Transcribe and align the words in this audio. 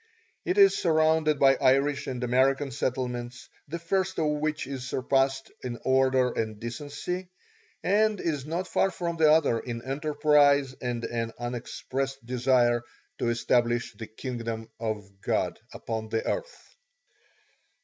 It 0.45 0.57
is 0.57 0.75
surrounded 0.75 1.37
by 1.37 1.57
Irish 1.57 2.07
and 2.07 2.23
American 2.23 2.71
settlements, 2.71 3.49
the 3.67 3.77
first 3.77 4.17
of 4.17 4.25
which 4.39 4.65
it 4.65 4.79
surpasses 4.79 5.51
in 5.63 5.77
order 5.85 6.31
and 6.31 6.59
decency, 6.59 7.29
and 7.83 8.19
is 8.19 8.43
not 8.43 8.67
far 8.67 8.89
from 8.89 9.17
the 9.17 9.31
other 9.31 9.59
in 9.59 9.83
enterprise 9.83 10.73
and 10.81 11.03
an 11.05 11.33
unexpressed 11.37 12.25
desire 12.25 12.81
to 13.19 13.29
establish 13.29 13.93
the 13.93 14.07
kingdom 14.07 14.69
of 14.79 15.07
God 15.21 15.59
upon 15.71 16.09
the 16.09 16.25
earth. 16.25 16.75